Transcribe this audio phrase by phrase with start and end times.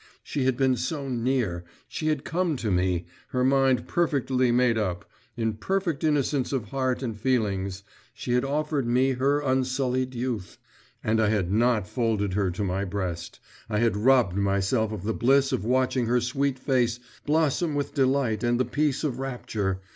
[0.23, 5.05] She had been so near, she had come to me, her mind perfectly made up,
[5.37, 10.57] in perfect innocence of heart and feelings, she had offered me her unsullied youth…
[11.03, 15.13] and I had not folded her to my breast, I had robbed myself of the
[15.13, 19.81] bliss of watching her sweet face blossom with delight and the peace of rapture.